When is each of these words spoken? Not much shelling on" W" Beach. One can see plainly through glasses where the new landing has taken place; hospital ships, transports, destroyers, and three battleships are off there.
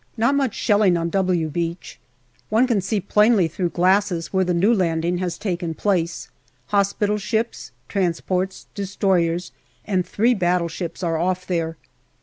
Not 0.17 0.33
much 0.33 0.55
shelling 0.55 0.97
on" 0.97 1.09
W" 1.11 1.47
Beach. 1.49 1.99
One 2.49 2.65
can 2.65 2.81
see 2.81 2.99
plainly 2.99 3.47
through 3.47 3.69
glasses 3.69 4.33
where 4.33 4.43
the 4.43 4.51
new 4.55 4.73
landing 4.73 5.19
has 5.19 5.37
taken 5.37 5.75
place; 5.75 6.31
hospital 6.69 7.19
ships, 7.19 7.69
transports, 7.87 8.65
destroyers, 8.73 9.51
and 9.85 10.03
three 10.03 10.33
battleships 10.33 11.03
are 11.03 11.19
off 11.19 11.45
there. 11.45 11.77